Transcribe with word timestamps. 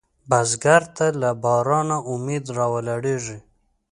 بزګر 0.29 0.83
ته 0.95 1.05
له 1.21 1.29
بارانه 1.43 1.97
امید 2.13 2.45
راولاړېږي 2.57 3.37